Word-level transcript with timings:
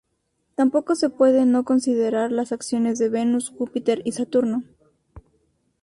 Tampoco 0.55 0.95
se 0.95 1.11
pueden 1.11 1.51
no 1.51 1.63
considerar 1.63 2.31
las 2.31 2.51
acciones 2.53 2.97
de 2.97 3.07
Venus, 3.07 3.49
Júpiter 3.55 4.01
y 4.03 4.13
Saturno. 4.13 4.63